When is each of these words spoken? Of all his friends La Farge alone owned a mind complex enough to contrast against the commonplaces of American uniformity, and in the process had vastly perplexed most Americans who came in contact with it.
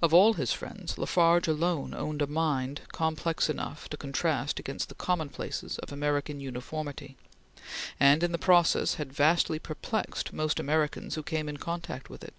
Of 0.00 0.14
all 0.14 0.34
his 0.34 0.52
friends 0.52 0.98
La 0.98 1.04
Farge 1.04 1.48
alone 1.48 1.92
owned 1.92 2.22
a 2.22 2.28
mind 2.28 2.82
complex 2.92 3.50
enough 3.50 3.88
to 3.90 3.96
contrast 3.96 4.60
against 4.60 4.88
the 4.88 4.94
commonplaces 4.94 5.78
of 5.80 5.90
American 5.90 6.38
uniformity, 6.38 7.16
and 7.98 8.22
in 8.22 8.30
the 8.30 8.38
process 8.38 8.94
had 9.02 9.12
vastly 9.12 9.58
perplexed 9.58 10.32
most 10.32 10.60
Americans 10.60 11.16
who 11.16 11.24
came 11.24 11.48
in 11.48 11.56
contact 11.56 12.08
with 12.08 12.22
it. 12.22 12.34